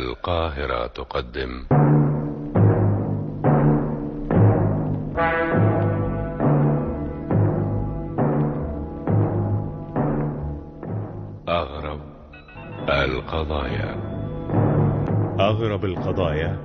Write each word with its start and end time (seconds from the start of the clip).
القاهرة 0.00 0.86
تقدم. 0.86 1.66
أغرب 11.48 12.00
القضايا. 12.88 13.96
أغرب 15.40 15.84
القضايا 15.84 16.56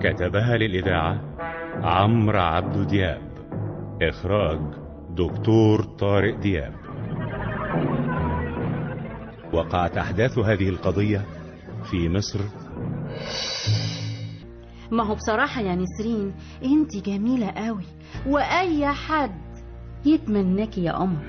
كتبها 0.00 0.56
للإذاعة 0.56 1.20
عمرو 1.82 2.40
عبد 2.40 2.86
دياب. 2.86 3.22
إخراج 4.02 4.60
دكتور 5.10 5.82
طارق 5.82 6.36
دياب. 6.36 6.72
وقعت 9.52 9.98
أحداث 9.98 10.38
هذه 10.38 10.68
القضية 10.68 11.24
في 11.90 12.08
مصر 12.08 12.67
ما 14.90 15.04
هو 15.04 15.14
بصراحة 15.14 15.60
يا 15.60 15.74
نسرين 15.74 16.34
أنت 16.64 16.96
جميلة 16.96 17.50
قوي 17.50 17.84
وأي 18.26 18.86
حد 18.86 19.40
يتمناكي 20.06 20.84
يا 20.84 20.92
قمر. 20.92 21.22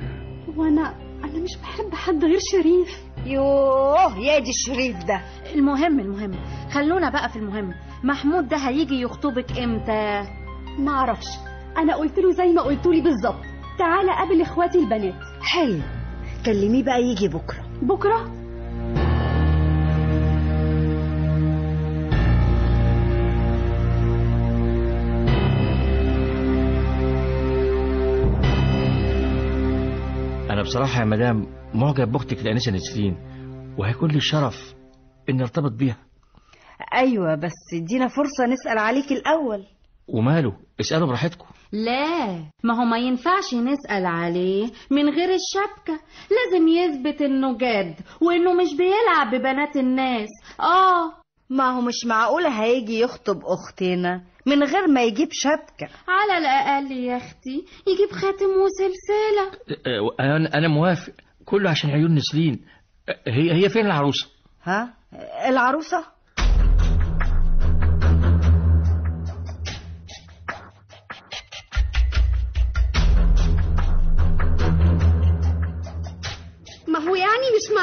وأنا 0.55 0.95
أنا 1.23 1.39
مش 1.39 1.57
بحب 1.61 1.93
حد 1.95 2.23
غير 2.25 2.39
شريف. 2.51 3.03
يوه 3.25 4.17
يا 4.17 4.39
دي 4.39 4.49
الشريف 4.49 5.03
ده. 5.03 5.21
المهم 5.55 5.99
المهم 5.99 6.31
خلونا 6.71 7.09
بقى 7.09 7.29
في 7.29 7.35
المهم. 7.35 7.73
محمود 8.03 8.47
ده 8.47 8.57
هيجي 8.57 9.01
يخطبك 9.01 9.59
إمتى؟ 9.59 10.23
ما 10.79 10.91
أعرفش. 10.91 11.27
أنا 11.77 11.95
قلت 11.95 12.19
له 12.19 12.31
زي 12.31 12.53
ما 12.53 12.61
قلت 12.61 12.85
لي 12.85 13.01
بالظبط. 13.01 13.43
تعالى 13.79 14.11
قابل 14.11 14.41
إخواتي 14.41 14.79
البنات. 14.79 15.13
حلو. 15.41 15.79
كلميه 16.45 16.83
بقى 16.83 17.03
يجي 17.03 17.27
بكرة. 17.27 17.63
بكرة؟ 17.81 18.31
أنا 30.49 30.61
بصراحة 30.61 30.99
يا 30.99 31.05
مدام 31.05 31.47
معجب 31.73 32.11
بأختك 32.11 32.39
الأنسة 32.39 32.71
نسرين 32.71 33.17
وهيكون 33.77 34.11
لي 34.11 34.17
الشرف 34.17 34.73
إني 35.29 35.41
أرتبط 35.41 35.71
بيها. 35.71 35.97
أيوه 36.93 37.35
بس 37.35 37.53
ادينا 37.73 38.07
فرصة 38.07 38.45
نسأل 38.45 38.77
عليك 38.77 39.11
الأول. 39.11 39.65
وماله؟ 40.07 40.53
اسألوا 40.79 41.07
براحتكم. 41.07 41.45
لا 41.71 42.27
ما 42.63 42.73
هو 42.79 42.85
ما 42.85 42.97
ينفعش 42.97 43.53
نسأل 43.53 44.05
عليه 44.05 44.67
من 44.91 45.09
غير 45.09 45.29
الشبكة. 45.29 45.99
لازم 46.31 46.67
يثبت 46.67 47.21
إنه 47.21 47.57
جاد 47.57 47.95
وإنه 48.21 48.53
مش 48.53 48.77
بيلعب 48.77 49.35
ببنات 49.35 49.75
الناس. 49.75 50.29
آه 50.59 51.18
ما 51.49 51.69
هو 51.77 51.81
مش 51.81 52.05
معقوله 52.05 52.63
هيجي 52.63 52.99
يخطب 52.99 53.41
أختنا 53.45 54.23
من 54.45 54.63
غير 54.63 54.87
ما 54.87 55.03
يجيب 55.03 55.27
شبكة. 55.31 55.89
على 56.07 56.37
الأقل 56.37 56.91
يا 56.91 57.17
أختي 57.17 57.65
يجيب 57.87 58.11
خاتم 58.11 58.45
وسلسلة. 58.45 59.59
أه، 59.87 60.15
أنا 60.19 60.53
أنا 60.57 60.67
موافق. 60.67 61.13
كله 61.45 61.69
عشان 61.69 61.89
عيون 61.89 62.15
نسرين 62.15 62.65
أه، 63.09 63.15
هي 63.27 63.63
هي 63.65 63.69
فين 63.69 63.85
العروسة؟ 63.85 64.27
ها؟ 64.63 64.93
العروسة؟ 65.49 66.05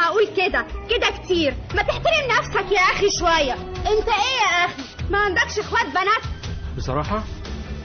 معقول 0.06 0.26
كده 0.36 0.66
كده 0.90 1.10
كتير. 1.10 1.54
ما 1.74 1.82
تحترم 1.82 2.38
نفسك 2.38 2.72
يا 2.72 2.80
أخي 2.80 3.06
شوية. 3.18 3.52
أنت 3.78 4.08
إيه 4.08 4.36
يا 4.42 4.64
أخي؟ 4.64 4.82
ما 5.10 5.18
عندكش 5.18 5.58
إخوات 5.58 5.86
بنات؟ 5.86 6.22
بصراحة 6.76 7.24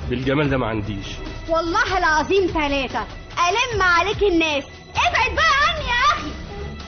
بالجمال 0.09 0.50
ده 0.50 0.58
ما 0.58 0.68
عنديش. 0.68 1.08
والله 1.50 1.98
العظيم 1.98 2.48
ثلاثة. 2.48 3.06
ألم 3.50 3.81
عليك 3.81 4.24
الناس. 4.24 4.64
ابعد 4.96 5.36
بقى 5.36 5.54
عني 5.68 5.86
يا 5.88 6.14
أخي. 6.14 6.31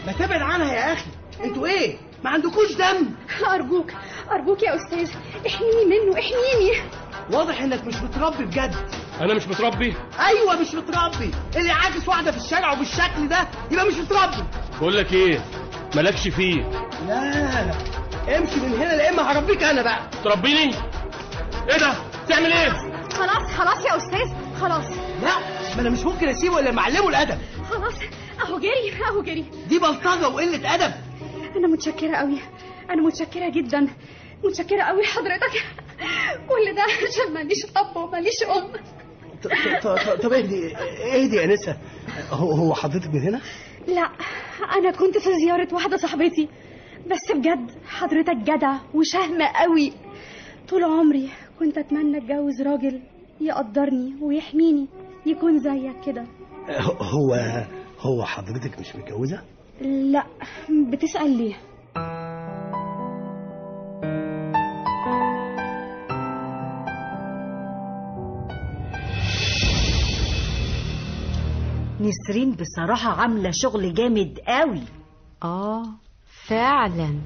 ما 0.07 0.11
تبعد 0.11 0.41
عنها 0.41 0.73
يا 0.73 0.93
أخي. 0.93 1.05
أنتوا 1.43 1.67
إيه؟ 1.67 1.97
ما 2.23 2.29
عندكوش 2.29 2.71
دم. 2.71 3.09
أرجوك 3.53 3.91
أرجوك 4.31 4.63
يا 4.63 4.75
أستاذ. 4.75 5.11
احميني 5.47 5.85
منه 5.85 6.19
احميني. 6.19 6.77
واضح 7.31 7.61
إنك 7.61 7.83
مش 7.85 7.95
متربي 7.95 8.45
بجد. 8.45 8.75
أنا 9.21 9.33
مش 9.33 9.47
متربي؟ 9.47 9.95
أيوه 10.19 10.55
مش 10.61 10.73
متربي. 10.73 11.31
اللي 11.55 11.71
عاكس 11.71 12.07
واحدة 12.07 12.31
في 12.31 12.37
الشارع 12.37 12.73
وبالشكل 12.73 13.27
ده 13.27 13.47
يبقى 13.71 13.85
مش 13.87 13.93
متربي. 13.93 14.43
بقول 14.79 14.97
لك 14.97 15.13
إيه؟ 15.13 15.39
مالكش 15.95 16.27
فيه. 16.27 16.55
لا 17.07 17.31
لا. 17.65 17.73
امشي 18.37 18.55
من 18.59 18.73
هنا 18.73 18.93
لا 18.93 19.09
اما 19.09 19.31
هربيك 19.31 19.63
أنا 19.63 19.81
بقى. 19.81 19.99
تربيني؟ 20.23 20.73
إيه 21.69 21.77
ده؟ 21.79 21.93
تعمل 22.29 22.53
إيه؟ 22.53 22.69
خلاص 23.13 23.51
خلاص 23.57 23.85
يا 23.85 23.97
أستاذ 23.97 24.57
خلاص. 24.61 24.85
لا 25.23 25.39
ما 25.75 25.81
أنا 25.81 25.89
مش 25.89 25.99
ممكن 26.03 26.27
اسيبه 26.29 26.59
الا 26.59 26.71
معلمه 26.71 27.09
الأدب. 27.09 27.37
خلاص 27.69 27.93
أهو 28.45 28.59
جري 28.59 29.03
أهو 29.09 29.21
جري. 29.23 29.45
دي 29.69 29.79
بلطجة 29.79 30.27
وقلة 30.27 30.75
أدب. 30.75 30.93
أنا 31.55 31.67
متشكرة 31.67 32.15
قوي 32.17 32.37
أنا 32.89 33.01
متشكرة 33.01 33.49
جدا. 33.49 33.87
متشكرة 34.43 34.83
قوي 34.83 35.01
لحضرتك 35.01 35.63
كل 36.49 36.75
ده 36.75 36.81
عشان 36.83 37.33
ماليش 37.33 37.65
أب 37.77 37.97
وماليش 37.97 38.33
ط- 39.83 40.21
طب 40.23 40.33
اهدي 40.33 40.75
اهدي 40.77 41.35
يا 41.35 41.43
أنسة. 41.45 41.77
هو 42.31 42.51
هو 42.51 42.73
حضرتك 42.73 43.07
من 43.13 43.21
هنا؟ 43.21 43.41
لا 43.87 44.09
أنا 44.77 44.91
كنت 44.91 45.17
في 45.17 45.29
زيارة 45.45 45.67
واحدة 45.73 45.97
صاحبتي. 45.97 46.49
بس 47.11 47.37
بجد 47.37 47.71
حضرتك 47.85 48.35
جدع 48.35 48.77
وشهم 48.93 49.41
قوي. 49.41 49.93
طول 50.69 50.83
عمري 50.83 51.29
كنت 51.59 51.77
أتمنى 51.77 52.17
أتجوز 52.17 52.61
راجل 52.61 53.01
يقدرني 53.41 54.15
ويحميني 54.21 54.87
يكون 55.25 55.59
زيك 55.59 56.05
كده. 56.05 56.25
هو 57.01 57.33
هو 57.99 58.25
حضرتك 58.25 58.79
مش 58.79 58.95
متجوزة؟ 58.95 59.41
لا 59.81 60.23
بتسأل 60.91 61.37
ليه؟ 61.37 61.55
نسرين 72.13 72.51
بصراحة 72.55 73.21
عاملة 73.21 73.51
شغل 73.53 73.93
جامد 73.93 74.39
قوي. 74.47 74.81
آه 75.43 75.83
فعلا. 76.47 77.19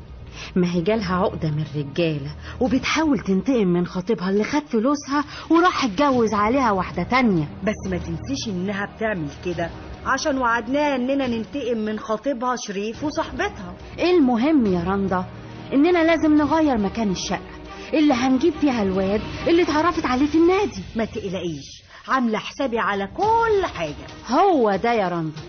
ما 0.55 0.71
هي 0.73 0.81
جالها 0.81 1.15
عقدة 1.15 1.51
من 1.51 1.61
الرجالة 1.75 2.35
وبتحاول 2.61 3.19
تنتقم 3.19 3.67
من 3.67 3.85
خطيبها 3.87 4.29
اللي 4.29 4.43
خد 4.43 4.63
فلوسها 4.65 5.23
وراح 5.49 5.83
اتجوز 5.85 6.33
عليها 6.33 6.71
واحدة 6.71 7.03
تانية. 7.03 7.47
بس 7.63 7.91
ما 7.91 7.97
تنسيش 7.97 8.47
إنها 8.47 8.85
بتعمل 8.95 9.29
كده 9.45 9.69
عشان 10.05 10.37
وعدناها 10.37 10.95
إننا 10.95 11.27
ننتقم 11.27 11.77
من 11.77 11.99
خطيبها 11.99 12.55
شريف 12.55 13.03
وصاحبتها. 13.03 13.75
المهم 13.99 14.65
يا 14.65 14.83
رندا 14.83 15.25
إننا 15.73 16.03
لازم 16.03 16.37
نغير 16.37 16.77
مكان 16.77 17.11
الشقة 17.11 17.57
اللي 17.93 18.13
هنجيب 18.13 18.53
فيها 18.53 18.83
الواد 18.83 19.21
اللي 19.47 19.61
اتعرفت 19.63 20.05
عليه 20.05 20.27
في 20.27 20.37
النادي. 20.37 20.81
ما 20.95 21.05
تقلقيش 21.05 21.83
عاملة 22.07 22.40
حسابي 22.40 22.79
على 22.79 23.07
كل 23.18 23.66
حاجة. 23.66 24.07
هو 24.28 24.75
ده 24.75 24.94
يا 24.94 25.07
رندا. 25.07 25.41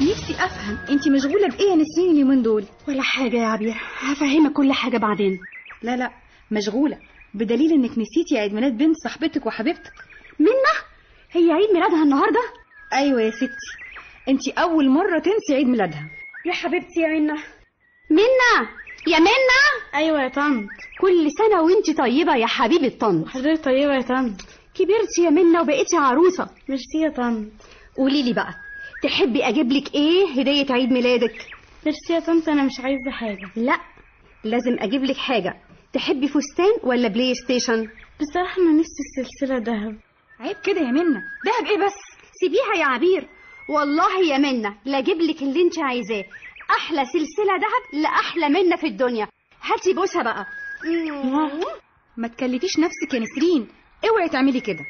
نفسي 0.00 0.34
أفهم 0.34 0.78
انت 0.90 1.08
مشغولة 1.08 1.48
بإيه 1.48 1.70
يا 1.70 1.76
نسرين 1.76 2.10
اليومين 2.10 2.42
دول؟ 2.42 2.64
ولا 2.88 3.02
حاجة 3.02 3.36
يا 3.36 3.46
عبير. 3.46 3.74
هفهمك 4.00 4.52
كل 4.52 4.72
حاجة 4.72 4.98
بعدين. 4.98 5.38
لا 5.82 5.96
لا 5.96 6.10
مشغولة 6.50 6.98
بدليل 7.34 7.72
إنك 7.72 7.90
نسيتي 7.90 8.38
عيد 8.38 8.54
ميلاد 8.54 8.78
بنت 8.78 8.96
صاحبتك 8.96 9.46
وحبيبتك. 9.46 9.92
منى 10.38 10.74
هي 11.32 11.52
عيد 11.52 11.70
ميلادها 11.74 12.02
النهارده؟ 12.02 12.40
أيوه 12.92 13.22
يا 13.22 13.30
ستي. 13.30 13.83
انت 14.28 14.48
اول 14.48 14.88
مرة 14.88 15.18
تنسي 15.18 15.54
عيد 15.54 15.66
ميلادها. 15.66 16.08
يا 16.44 16.52
حبيبتي 16.52 17.00
يا 17.00 17.08
منى 17.08 17.32
منى 18.10 18.68
يا 19.06 19.18
منى 19.18 19.64
أيوه 19.94 20.22
يا 20.22 20.28
طنط. 20.28 20.70
كل 20.98 21.30
سنة 21.38 21.62
وانت 21.62 21.98
طيبة 21.98 22.36
يا 22.36 22.46
حبيبة 22.46 22.88
طنط. 23.00 23.28
حضرتك 23.28 23.64
طيبة 23.64 23.94
يا 23.94 24.00
طنط. 24.00 24.40
كبرتي 24.74 25.22
يا 25.24 25.30
منى 25.30 25.60
وبقيتي 25.60 25.96
عروسة. 25.96 26.48
ميرسي 26.68 26.98
يا 27.04 27.08
طنط. 27.10 27.46
قولي 27.96 28.22
لي 28.22 28.32
بقى 28.32 28.54
تحبي 29.02 29.48
أجيب 29.48 29.72
لك 29.72 29.94
إيه 29.94 30.28
هدية 30.40 30.66
عيد 30.74 30.92
ميلادك؟ 30.92 31.46
ميرسي 31.86 32.12
يا 32.14 32.20
طنط 32.20 32.48
أنا 32.48 32.64
مش 32.64 32.80
عايزة 32.80 33.10
حاجة. 33.10 33.50
لا 33.56 33.80
لازم 34.44 34.76
أجيب 34.80 35.04
لك 35.04 35.16
حاجة. 35.16 35.54
تحبي 35.92 36.28
فستان 36.28 36.72
ولا 36.82 37.08
PlayStation؟ 37.08 37.88
بصراحة 38.20 38.62
أنا 38.62 38.72
نفسي 38.72 39.02
السلسلة 39.22 39.58
دهب. 39.58 39.96
عيب 40.40 40.56
كده 40.64 40.80
يا 40.80 40.90
منى 40.90 41.20
دهب 41.44 41.66
إيه 41.70 41.84
بس؟ 41.86 41.94
سيبيها 42.40 42.74
يا 42.80 42.84
عبير. 42.86 43.28
والله 43.68 44.24
يا 44.28 44.38
منى 44.38 44.74
لا 44.84 44.98
أجيب 44.98 45.16
لك 45.20 45.42
اللي 45.42 45.62
انت 45.62 45.78
عايزاه. 45.78 46.24
أحلى 46.70 47.04
سلسلة 47.04 47.56
دهب 47.60 48.02
لأحلى 48.02 48.48
منى 48.48 48.76
في 48.76 48.86
الدنيا. 48.86 49.28
هاتي 49.62 49.94
بوسها 49.94 50.22
بقى. 50.22 50.46
ما 52.16 52.28
تكلفيش 52.28 52.78
نفسك 52.78 53.14
يا 53.14 53.18
نسرين. 53.20 53.68
اوعي 54.08 54.28
تعملي 54.28 54.60
كده. 54.60 54.84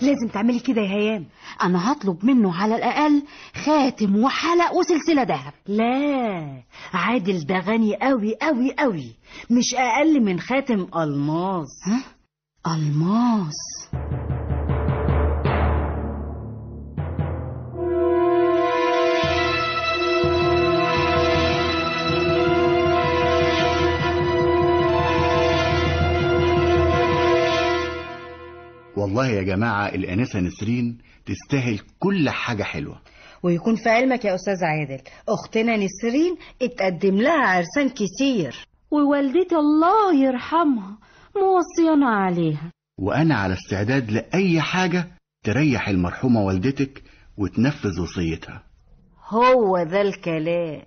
لازم 0.00 0.28
تعملي 0.32 0.60
كده 0.60 0.80
يا 0.80 0.88
هيام. 0.88 1.26
أنا 1.62 1.92
هطلب 1.92 2.24
منه 2.24 2.62
على 2.62 2.76
الأقل 2.76 3.22
خاتم 3.64 4.16
وحلق 4.24 4.72
وسلسلة 4.74 5.22
ذهب. 5.22 5.52
لا 5.66 6.62
عادل 6.94 7.46
ده 7.46 7.58
غني 7.58 7.96
قوي 7.96 8.34
قوي 8.42 8.74
قوي 8.78 9.16
مش 9.50 9.74
أقل 9.74 10.20
من 10.20 10.40
خاتم 10.40 10.86
الماظ 10.96 11.66
ها؟ 11.86 12.02
ألماس. 12.74 13.88
والله 29.12 29.28
يا 29.28 29.42
جماعة 29.42 29.88
الأنسة 29.88 30.40
نسرين 30.40 30.98
تستاهل 31.26 31.80
كل 31.98 32.30
حاجة 32.30 32.62
حلوة. 32.62 33.00
ويكون 33.42 33.76
في 33.76 33.88
علمك 33.88 34.24
يا 34.24 34.34
أستاذ 34.34 34.64
عادل 34.64 35.02
أختنا 35.28 35.76
نسرين 35.76 36.36
اتقدم 36.62 37.16
لها 37.16 37.46
عرسان 37.46 37.88
كتير. 37.88 38.66
ووالدتي 38.90 39.56
الله 39.56 40.14
يرحمها 40.24 40.98
موصيانا 41.36 42.06
عليها. 42.06 42.72
وأنا 43.00 43.34
على 43.34 43.54
استعداد 43.54 44.10
لأي 44.10 44.60
حاجة 44.60 45.08
تريح 45.44 45.88
المرحومة 45.88 46.40
والدتك 46.42 47.02
وتنفذ 47.38 48.00
وصيتها. 48.00 48.62
هو 49.28 49.82
ده 49.82 50.00
الكلام. 50.00 50.82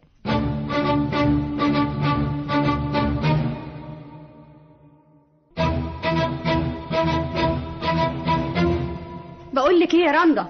يا 10.06 10.12
رندا 10.12 10.48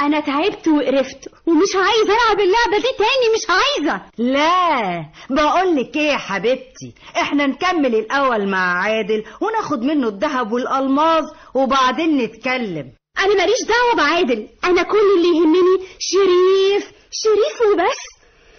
أنا 0.00 0.20
تعبت 0.20 0.68
وقرفت 0.68 1.28
ومش 1.46 1.68
عايزة 1.76 2.14
ألعب 2.14 2.40
اللعبة 2.40 2.76
دي 2.76 2.92
تاني 2.98 3.26
مش 3.34 3.46
عايزة. 3.50 4.02
لا 4.18 5.04
بقول 5.30 5.76
لك 5.76 5.96
إيه 5.96 6.08
يا 6.12 6.16
حبيبتي؟ 6.16 6.94
إحنا 7.16 7.46
نكمل 7.46 7.94
الأول 7.94 8.48
مع 8.50 8.82
عادل 8.82 9.24
وناخد 9.40 9.82
منه 9.82 10.08
الذهب 10.08 10.52
والألماظ 10.52 11.24
وبعدين 11.54 12.16
نتكلم. 12.18 12.92
أنا 13.18 13.34
ماليش 13.34 13.58
دعوة 13.68 13.94
بعادل. 13.96 14.48
أنا 14.64 14.82
كل 14.82 14.98
اللي 15.16 15.28
يهمني 15.38 15.86
شريف. 15.98 16.92
شريف 17.10 17.60
وبس. 17.72 18.00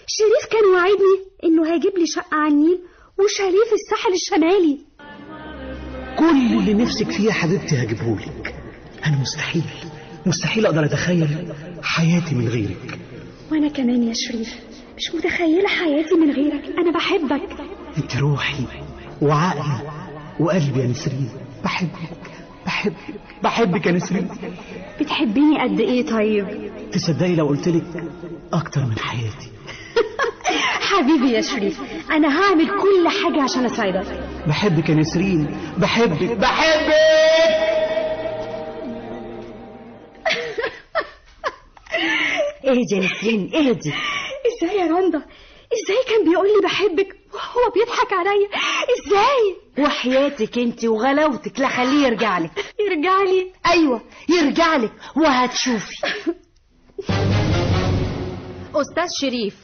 شريف 0.06 0.52
كان 0.52 0.64
وعدني 0.74 1.16
إنه 1.44 1.72
هيجيب 1.74 1.98
لي 1.98 2.06
شقة 2.06 2.36
على 2.36 2.48
النيل 2.52 2.78
وشاليه 3.18 3.64
في 3.68 3.72
الساحل 3.72 4.12
الشمالي. 4.12 4.78
كل 6.18 6.58
اللي 6.58 6.74
نفسك 6.74 7.10
فيه 7.10 7.26
يا 7.26 7.32
حبيبتي 7.32 7.82
هجيبهولك. 7.82 8.54
أنا 9.06 9.16
مستحيل. 9.20 9.62
مستحيل 10.26 10.66
أقدر 10.66 10.84
أتخيل 10.84 11.28
حياتي 11.82 12.34
من 12.34 12.48
غيرك. 12.48 12.98
وأنا 13.52 13.68
كمان 13.68 14.02
يا 14.02 14.12
شريف 14.16 14.54
مش 14.96 15.14
متخيلة 15.14 15.68
حياتي 15.68 16.14
من 16.14 16.30
غيرك 16.30 16.64
أنا 16.78 16.92
بحبك. 16.92 17.42
أنت 17.98 18.16
روحي 18.16 18.64
وعقلي 19.22 19.80
وقلبي 20.40 20.80
يا 20.80 20.86
نسرين. 20.86 21.28
بحبك 21.64 21.90
بحبك 22.66 22.94
بحبك 23.42 23.86
يا 23.86 23.92
نسرين. 23.92 24.28
بتحبيني 25.00 25.62
قد 25.62 25.80
إيه 25.80 26.06
طيب؟ 26.06 26.46
تصدقي 26.92 27.34
لو 27.34 27.46
قلت 27.46 27.68
لك 27.68 28.04
أكتر 28.52 28.80
من 28.80 28.98
حياتي. 28.98 29.50
حبيبي 30.90 31.30
يا 31.32 31.40
شريف 31.40 31.80
أنا 32.10 32.28
هعمل 32.28 32.66
كل 32.66 33.08
حاجة 33.08 33.42
عشان 33.42 33.64
أساعدك. 33.64 34.24
بحبك 34.46 34.88
يا 34.88 34.94
نسرين 34.94 35.56
بحبك 35.78 36.36
بحبك. 36.36 37.19
اهدي 42.70 42.96
يا 42.96 43.00
نسرين 43.00 43.54
اهدي. 43.54 43.94
إزاي 44.46 44.78
يا 44.78 44.86
رندا؟ 44.86 45.18
إزاي 45.72 46.04
كان 46.08 46.24
بيقول 46.30 46.46
لي 46.46 46.60
بحبك 46.64 47.16
وهو 47.34 47.70
بيضحك 47.74 48.12
عليا؟ 48.12 48.48
إزاي؟ 48.98 49.84
وحياتك 49.84 50.58
انت 50.58 50.84
وغلاوتك 50.84 51.60
لا 51.60 51.68
خليه 51.68 52.06
يرجع 52.06 52.38
لك. 52.38 52.50
يرجع 52.80 53.22
لي؟ 53.22 53.52
أيوه 53.66 54.02
يرجع 54.28 54.76
لك 54.76 54.92
وهتشوفي. 55.16 55.96
أستاذ 58.74 59.08
شريف 59.20 59.54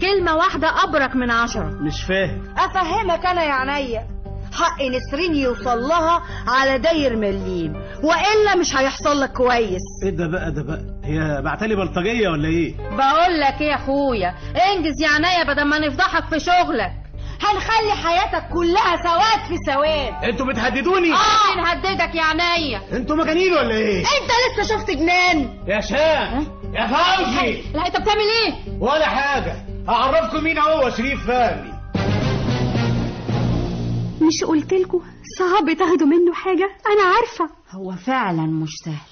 كلمة 0.00 0.36
واحدة 0.36 0.84
أبرك 0.84 1.16
من 1.16 1.30
عشرة. 1.30 1.70
مش 1.86 2.02
فاهم. 2.08 2.54
أفهمك 2.58 3.26
أنا 3.26 3.44
يا 3.44 3.52
عينيا. 3.52 4.13
حق 4.54 4.82
نسرين 4.82 5.34
يوصل 5.34 5.78
لها 5.78 6.22
على 6.46 6.78
داير 6.78 7.16
مليم. 7.16 7.72
وإلا 8.02 8.54
مش 8.60 8.76
هيحصل 8.76 9.20
لك 9.20 9.32
كويس. 9.32 9.82
إيه 10.04 10.10
ده 10.10 10.26
بقى 10.26 10.52
ده 10.52 10.62
بقى 10.62 10.84
هي 11.04 11.42
بعتلي 11.42 11.76
بلطجية 11.76 12.28
ولا 12.28 12.48
إيه؟ 12.48 12.74
بقول 12.76 13.40
لك 13.40 13.60
إيه 13.60 13.68
يا 13.68 13.74
أخويا؟ 13.74 14.34
إنجز 14.72 15.02
يا 15.02 15.08
عينيا 15.08 15.52
بدل 15.54 15.64
ما 15.64 15.78
نفضحك 15.78 16.24
في 16.24 16.40
شغلك. 16.40 16.92
هنخلي 17.40 17.92
حياتك 18.04 18.48
كلها 18.52 18.96
سواد 19.02 19.48
في 19.48 19.56
سواد. 19.72 20.24
أنتوا 20.24 20.46
بتهددوني؟ 20.46 21.12
آه 21.12 21.56
نهددك 21.56 22.14
يا 22.14 22.22
عينيا. 22.22 22.80
أنتوا 22.92 23.16
مجانين 23.16 23.52
ولا 23.52 23.74
إيه؟ 23.74 23.98
أنت 23.98 24.30
لسه 24.62 24.76
شفت 24.76 24.90
جنان. 24.90 25.48
يا 25.66 25.80
شام 25.80 26.46
يا 26.74 26.86
فوزي. 26.86 27.62
لا 27.74 27.86
أنت 27.86 27.96
بتعمل 27.96 28.20
إيه؟ 28.44 28.54
ولا 28.80 29.06
حاجة. 29.06 29.56
هعرفكم 29.88 30.44
مين 30.44 30.58
هو 30.58 30.90
شريف 30.90 31.26
فهمي. 31.26 31.73
مش 34.20 34.44
قلت 34.44 34.72
لكم 34.74 35.00
صعب 35.38 35.72
تاخدوا 35.78 36.06
منه 36.06 36.32
حاجة؟ 36.34 36.70
أنا 36.86 37.02
عارفة. 37.02 37.48
هو 37.70 37.92
فعلا 37.92 38.46
مش 38.46 38.70
سهل. 38.84 39.10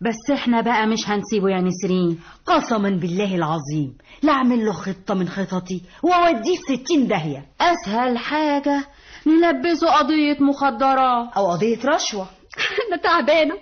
بس 0.00 0.30
إحنا 0.32 0.60
بقى 0.60 0.86
مش 0.86 1.08
هنسيبه 1.08 1.48
يا 1.50 1.60
نسرين. 1.60 2.20
قسما 2.46 2.90
بالله 2.90 3.34
العظيم. 3.34 3.96
لا 4.22 4.32
أعمل 4.32 4.64
له 4.66 4.72
خطة 4.72 5.14
من 5.14 5.28
خططي 5.28 5.80
وأوديه 6.02 6.56
في 6.56 6.76
ستين 6.76 7.06
داهية. 7.08 7.46
أسهل 7.60 8.18
حاجة 8.18 8.84
نلبسه 9.26 9.90
قضية 9.90 10.36
مخدرات 10.40 11.32
أو 11.36 11.50
قضية 11.52 11.78
رشوة. 11.84 12.26
أنا 12.88 12.96
تعبانة. 13.02 13.54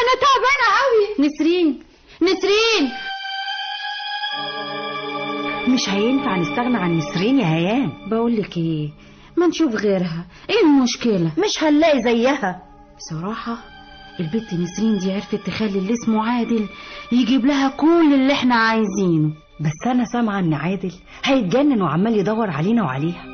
أنا 0.00 0.12
تعبانة 0.20 0.66
قوي 0.80 1.26
نسرين 1.26 1.82
نسرين! 2.22 2.92
مش 5.74 5.88
هينفع 5.88 6.36
نستغنى 6.36 6.76
عن 6.78 6.96
نسرين 6.98 7.40
يا 7.40 7.46
هيام 7.46 8.08
بقول 8.10 8.36
لك 8.36 8.56
إيه؟ 8.56 8.90
ما 9.40 9.46
نشوف 9.46 9.74
غيرها. 9.74 10.26
إيه 10.50 10.56
المشكلة؟ 10.66 11.32
مش 11.38 11.64
هنلاقي 11.64 12.02
زيها. 12.02 12.62
بصراحة 12.96 13.56
البت 14.20 14.54
نسرين 14.54 14.98
دي 14.98 15.12
عرفت 15.12 15.34
تخلي 15.34 15.78
اللي 15.78 15.92
اسمه 15.92 16.22
عادل 16.30 16.68
يجيب 17.12 17.46
لها 17.46 17.68
كل 17.68 18.14
اللي 18.14 18.32
إحنا 18.32 18.54
عايزينه. 18.54 19.30
بس 19.60 19.86
أنا 19.86 20.04
سامعة 20.04 20.38
إن 20.38 20.54
عادل 20.54 20.92
هيتجنن 21.24 21.82
وعمال 21.82 22.18
يدور 22.18 22.50
علينا 22.50 22.82
وعليها. 22.82 23.24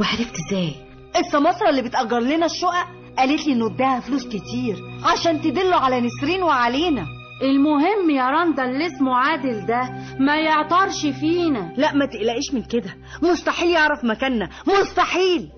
وعرفت 0.00 0.34
إزاي؟ 0.48 0.74
السماسرة 1.16 1.70
اللي 1.70 1.82
بتأجر 1.82 2.18
لنا 2.20 2.46
الشقق؟ 2.46 2.86
قالت 3.18 3.46
لي 3.46 3.52
إنه 3.52 3.66
اداها 3.66 4.00
فلوس 4.00 4.26
كتير 4.26 4.76
عشان 5.04 5.40
تدله 5.40 5.76
على 5.76 6.00
نسرين 6.00 6.42
وعلينا. 6.42 7.06
المهم 7.42 8.10
يا 8.10 8.30
رندا 8.30 8.64
اللي 8.64 8.86
اسمه 8.86 9.14
عادل 9.14 9.66
ده 9.66 9.90
ما 10.18 10.36
يعطرش 10.40 11.06
فينا. 11.06 11.72
لا 11.76 11.94
ما 11.94 12.06
تقلقيش 12.06 12.54
من 12.54 12.62
كده. 12.62 12.96
مستحيل 13.22 13.70
يعرف 13.70 14.04
مكاننا. 14.04 14.48
مستحيل. 14.66 15.50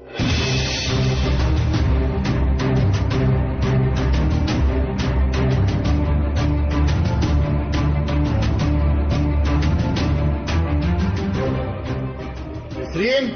نسرين 12.81 13.35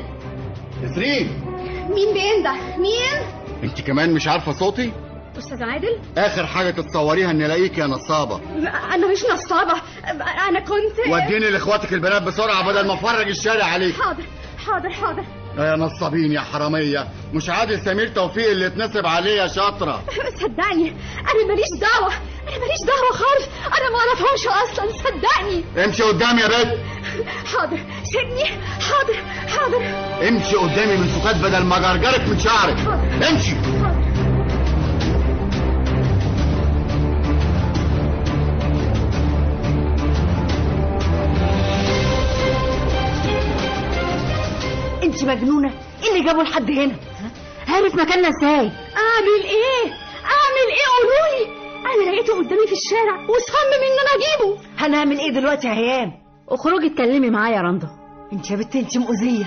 نسرين 0.85 1.29
مين 1.95 2.15
بينده 2.15 2.53
مين؟ 2.79 3.23
انت 3.65 3.81
كمان 3.81 4.15
مش 4.15 4.29
عارفة 4.29 4.53
صوتي؟ 4.53 4.93
أستاذ 5.39 5.63
عادل؟ 5.63 5.99
آخر 6.19 6.47
حاجة 6.47 6.71
تتصوريها 6.71 7.31
إن 7.31 7.43
ألاقيك 7.43 7.79
يا 7.79 7.87
نصابة. 7.87 8.41
أنا 8.95 9.13
مش 9.13 9.25
نصابة. 9.35 9.75
أنا 10.49 10.61
كنت 10.61 11.09
وديني 11.09 11.51
لإخواتك 11.51 11.93
البنات 11.93 12.23
بسرعة 12.23 12.67
بدل 12.67 12.87
ما 12.87 12.95
أفرج 12.95 13.29
الشارع 13.29 13.65
عليك. 13.65 13.95
حاضر 14.01 14.25
حاضر 14.67 14.91
حاضر. 14.91 15.25
يا 15.59 15.77
نصابين 15.77 16.33
يا 16.33 16.41
حرامية. 16.41 17.09
مش 17.33 17.51
عادل 17.51 17.81
سمير 17.81 18.09
توفيق 18.09 18.51
اللي 18.51 18.67
اتنسب 18.67 19.07
عليه 19.07 19.43
يا 19.43 19.47
شاطرة. 19.47 20.03
صدقني 20.35 20.97
أنا 21.21 21.47
ماليش 21.49 21.69
دعوة. 21.81 22.13
أنا 22.49 22.59
ماليش 22.59 22.81
دعوة 22.87 23.13
خالص. 23.13 23.49
أنا 23.67 23.91
ما 23.91 23.99
أعرفهمش 23.99 24.47
أصلا. 24.47 24.93
صدقني. 24.93 25.85
امشي 25.85 26.03
قدامي 26.03 26.41
يا 26.41 26.47
بنت. 26.49 26.79
حاضر 27.47 27.79
سيبني. 28.05 28.45
حاضر 28.81 29.15
حاضر. 29.49 29.83
امشي 30.29 30.57
قدامي 30.57 30.97
من 30.97 31.09
سكات 31.09 31.37
بدل 31.37 31.63
ما 31.65 31.79
جرجرك 31.79 32.29
من 32.29 32.39
شعرك. 32.39 32.77
امشي. 33.31 33.55
مجنونة. 45.27 45.73
إيه 46.05 46.11
اللي 46.13 46.25
جابه 46.25 46.43
لحد 46.43 46.71
هنا؟ 46.71 46.95
عارف 47.69 47.95
مكاننا 47.95 48.29
إزاي؟ 48.29 48.71
أعمل 48.97 49.43
إيه؟ 49.45 49.93
أعمل 50.25 50.67
إيه 50.77 50.87
قولولي 50.97 51.67
أنا 51.95 52.11
لقيته 52.17 52.33
قدامي 52.39 52.67
في 52.67 52.73
الشارع 52.73 53.15
وصمم 53.15 53.83
إن 53.87 53.97
أنا 54.03 54.13
أجيبه. 54.17 54.59
هنعمل 54.79 55.19
إيه 55.19 55.31
دلوقتي 55.31 55.69
يا 55.69 55.73
هيام 55.73 56.13
اخرجي 56.49 56.87
اتكلمي 56.87 57.31
معايا 57.31 57.57
يا 57.57 57.61
رندا. 57.63 57.89
أنت 58.33 58.51
يا 58.51 58.57
بنت 58.57 58.77
أنت 58.77 58.99
مؤذية. 58.99 59.47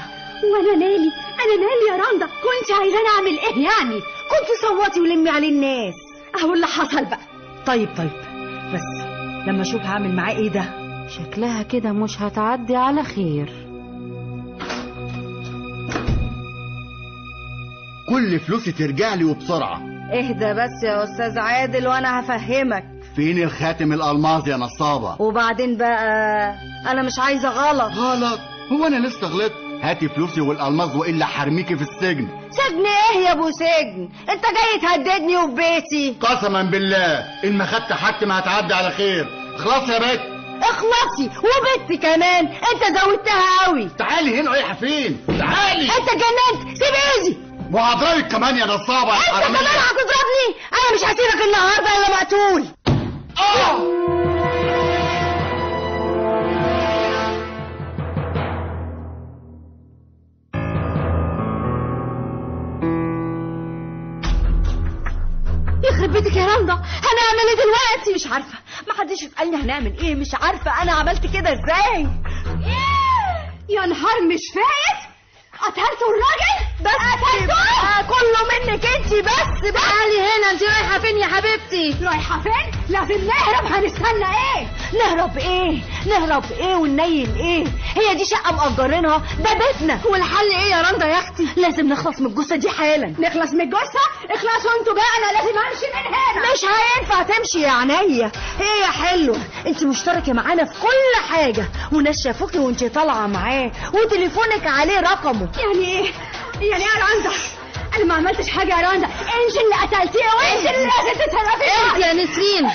وأنا 0.53 0.73
مالي؟ 0.75 1.11
أنا 1.43 1.55
مالي 1.55 1.85
يا 1.89 1.95
رندا؟ 1.95 2.25
كنت 2.25 2.71
عايزاني 2.79 3.07
أعمل 3.15 3.39
إيه 3.39 3.63
يعني؟ 3.63 3.99
كنت 4.29 4.49
صوتي 4.61 4.99
ولمي 4.99 5.29
عليه 5.29 5.49
الناس. 5.49 5.93
أهو 6.41 6.53
اللي 6.53 6.67
حصل 6.67 7.05
بقى. 7.05 7.19
طيب 7.65 7.89
طيب. 7.97 8.11
بس 8.73 9.05
لما 9.47 9.61
أشوف 9.61 9.81
هعمل 9.81 10.15
معاه 10.15 10.35
إيه 10.37 10.49
ده؟ 10.49 10.63
شكلها 11.07 11.63
كده 11.63 11.91
مش 11.91 12.21
هتعدي 12.21 12.75
على 12.75 13.03
خير. 13.03 13.68
كل 18.19 18.39
فلوسي 18.39 18.71
ترجع 18.71 19.13
لي 19.13 19.23
وبسرعة. 19.23 19.77
اهدى 20.13 20.53
بس 20.53 20.83
يا 20.83 21.03
أستاذ 21.03 21.39
عادل 21.39 21.87
وأنا 21.87 22.19
هفهمك. 22.19 22.83
فين 23.15 23.43
الخاتم 23.43 23.93
الألماظ 23.93 24.47
يا 24.47 24.57
نصابة؟ 24.57 25.21
وبعدين 25.21 25.77
بقى 25.77 26.55
أنا 26.87 27.01
مش 27.01 27.19
عايزة 27.19 27.49
غلط. 27.49 27.93
غلط؟ 27.93 28.39
هو 28.71 28.87
أنا 28.87 29.07
لسه 29.07 29.27
غلطت. 29.27 29.55
هاتي 29.81 30.09
فلوسي 30.09 30.41
والألماظ 30.41 30.95
وإلا 30.95 31.25
حرميكي 31.25 31.75
في 31.75 31.81
السجن. 31.81 32.27
سجن 32.49 32.85
إيه 32.85 33.19
يا 33.25 33.31
أبو 33.31 33.51
سجن؟ 33.51 34.09
أنت 34.29 34.43
جاي 34.43 34.81
تهددني 34.81 35.37
وفي 35.37 35.55
بيتي. 35.55 36.17
قسما 36.21 36.63
بالله 36.63 37.25
إن 37.43 37.57
ما 37.57 37.65
خدت 37.65 37.93
حاجتي 37.93 38.25
ما 38.25 38.39
هتعدي 38.39 38.73
على 38.73 38.91
خير. 38.91 39.27
خلاص 39.57 39.89
يا 39.89 39.99
بت. 39.99 40.21
اخلصي 40.63 41.29
وبنتي 41.29 41.97
كمان. 41.97 42.47
أنت 42.47 42.99
زودتها 42.99 43.65
قوي. 43.65 43.89
تعالي 43.97 44.39
هنا 44.39 44.51
رايحة 44.51 44.73
فين 44.73 45.17
تعالي. 45.27 45.83
أنت 45.83 46.09
جننت. 46.09 46.77
سيب 46.77 46.93
إيدي. 47.25 47.48
وهضربك 47.73 48.27
كمان 48.31 48.57
يا 48.57 48.65
نصابة 48.65 49.13
يا 49.13 49.17
انت 49.17 49.47
كمان 49.47 49.65
هتضربني؟ 49.65 50.55
أنا 50.73 50.95
مش 50.95 51.03
هسيبك 51.03 51.43
النهارده 51.45 51.97
إلا 51.97 52.09
مقتول 52.15 52.65
آه! 53.39 53.99
يخرب 65.83 66.11
بيتك 66.11 66.35
يا 66.35 66.45
رندا. 66.45 66.73
هنعمل 66.73 67.47
إيه 67.49 67.55
دلوقتي؟ 67.55 68.13
مش 68.15 68.27
عارفة. 68.27 68.57
ما 68.87 68.93
حدش 68.93 69.21
يسألني 69.23 69.57
هنعمل 69.57 69.97
إيه. 69.99 70.15
مش 70.15 70.35
عارفة. 70.35 70.81
أنا 70.81 70.91
عملت 70.91 71.23
كده 71.33 71.49
إزاي؟ 71.53 72.07
يا 73.69 73.85
نهار 73.85 74.21
مش 74.33 74.41
فايت. 74.55 75.08
قتلتوا 75.61 76.07
الراجل؟ 76.09 76.69
بس 76.81 77.45
بقى 77.47 78.03
كله 78.03 78.43
منك 78.71 78.85
انت 78.85 79.13
بس 79.13 79.71
بقى. 79.71 79.71
تعالي 79.81 80.19
هنا 80.21 80.51
انت 80.51 80.63
رايحة 80.63 80.99
فين 80.99 81.17
يا 81.17 81.27
حبيبتي؟ 81.27 82.05
رايحة 82.05 82.39
فين؟ 82.41 82.71
لازم 82.89 83.27
نهرب 83.27 83.65
هنستنى 83.65 84.25
إيه؟ 84.25 84.67
نهرب 84.99 85.37
إيه؟ 85.37 85.77
نهرب 86.05 86.43
إيه 86.51 86.75
وننيل 86.75 87.35
إيه؟ 87.35 87.65
هي 87.95 88.15
دي 88.15 88.25
شقة 88.25 88.51
مأجرينها 88.51 89.17
ده 89.39 89.49
بيتنا. 89.53 89.99
والحل 90.05 90.49
إيه 90.51 90.71
يا 90.71 90.81
رندا 90.81 91.05
يا 91.07 91.19
أختي؟ 91.19 91.47
لازم 91.57 91.87
نخلص 91.89 92.19
من 92.19 92.25
الجثة 92.27 92.55
دي 92.55 92.69
حالا. 92.69 93.13
نخلص 93.19 93.51
من 93.53 93.61
الجثة؟ 93.61 93.99
اخلصوا 94.29 94.79
أنتوا 94.79 94.93
بقى 94.93 95.03
أنا 95.19 95.37
لازم 95.37 95.57
امشي 95.57 95.85
من 95.93 96.13
هنا. 96.15 96.53
مش 96.53 96.65
هينفع 96.65 97.23
تمشي 97.23 97.61
يا 97.61 97.71
عينيا. 97.71 98.31
إيه 98.61 98.81
يا 98.85 98.91
حلوة 98.91 99.39
انت 99.67 99.83
مشتركة 99.83 100.33
معانا 100.33 100.65
في 100.65 100.73
كل 100.81 101.23
حاجة. 101.29 101.65
وناس 101.93 102.23
شافوكي 102.23 102.59
وانت 102.59 102.83
طالعة 102.83 103.27
معاه. 103.27 103.71
وتليفونك 103.93 104.67
عليه 104.67 104.99
رقمه. 104.99 105.48
يعني 105.57 105.85
إيه؟ 105.87 106.11
يعني 106.61 106.83
إيه 106.83 106.89
يا 106.89 107.05
رندا 107.15 107.35
أنا 107.95 108.05
ما 108.05 108.13
عملتش 108.13 108.49
حاجة 108.49 108.79
يا 108.81 108.89
رندا 108.91 109.07
انت 109.07 109.57
اللي 109.57 109.75
قتلتيه؟ 109.81 110.25
وانت 110.37 110.75
اللي 110.75 110.85
لازم 110.85 111.19
تتصرفي 111.25 111.93
انت 111.95 112.05
يا 112.05 112.13
نسرين؟ 112.13 112.69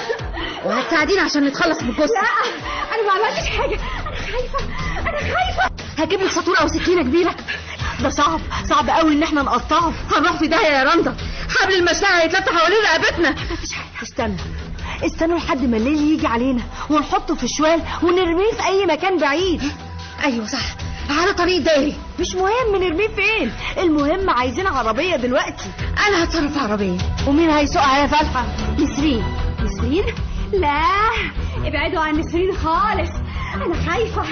وهتساعدينا 0.64 1.22
عشان 1.22 1.44
نتخلص 1.44 1.82
من 1.82 1.88
الجثه 1.90 2.04
لا 2.14 2.50
أنا 2.94 3.02
ما 3.06 3.12
عملتش 3.12 3.48
حاجة. 3.48 3.78
أنا 4.08 4.16
خايفة. 4.16 4.58
أنا 5.08 5.18
خايفة. 5.18 5.70
هجيب 5.98 6.20
لك 6.22 6.30
سطور 6.30 6.60
أو 6.60 6.68
سكينة 6.68 7.02
كبيرة. 7.02 7.34
ده 8.00 8.08
صعب. 8.10 8.40
صعب 8.68 8.90
قوي 8.90 9.12
إن 9.12 9.22
إحنا 9.22 9.42
نقطعه. 9.42 9.92
هنروح 10.16 10.36
في 10.36 10.46
داهية 10.46 10.66
يا 10.66 10.84
رندا. 10.84 11.16
حبل 11.60 11.74
المشنقه 11.74 12.22
هيتلف 12.22 12.48
حوالين 12.48 12.78
رقبتنا. 12.82 13.34
استنى. 14.02 14.36
استنوا 15.06 15.38
لحد 15.38 15.62
ما 15.64 15.76
الليل 15.76 16.12
يجي 16.12 16.26
علينا 16.26 16.62
ونحطه 16.90 17.34
في 17.34 17.48
شوال 17.48 17.82
ونرميه 18.02 18.52
في 18.52 18.66
أي 18.66 18.86
مكان 18.86 19.18
بعيد. 19.18 19.72
أيوه 20.24 20.46
صح. 20.46 20.83
على 21.11 21.32
طريق 21.32 21.62
دايري 21.62 21.96
مش 22.20 22.34
مهم 22.34 22.82
نرميه 22.82 23.08
فين. 23.08 23.52
المهم 23.78 24.30
عايزين 24.30 24.66
عربية 24.66 25.16
دلوقتي. 25.16 25.68
أنا 26.08 26.25
هتصرف 26.25 26.52
في 26.52 26.58
عربية. 26.58 26.99
ومين 27.26 27.50
هيسوقها 27.50 27.99
يا 27.99 28.06
فالحه 28.06 28.46
نسرين. 28.78 29.25
نسرين؟ 29.62 30.04
لا. 30.52 30.82
ابعدوا 31.64 32.00
عن 32.00 32.14
نسرين 32.18 32.52
خالص. 32.52 33.11
أنا 33.54 33.90
خايفة. 33.90 34.23